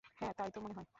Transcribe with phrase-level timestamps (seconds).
[0.19, 0.87] হ্যাঁ, তাই তো মনে হয়।